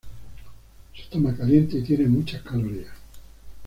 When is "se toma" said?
0.95-1.35